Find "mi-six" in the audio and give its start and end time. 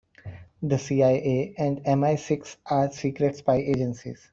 1.85-2.57